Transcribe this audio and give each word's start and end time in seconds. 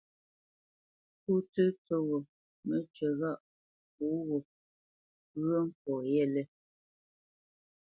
Pó 1.23 1.33
tsə̂ 1.51 1.67
tsə́ghō, 1.83 2.17
mə́cywǐ 2.67 3.09
ghâʼ 3.19 3.39
pǔ 3.95 4.05
gho 4.27 4.37
ŋgyə̌ 5.37 5.59
nkɔ̌ 5.67 5.97
yêlê. 6.13 6.43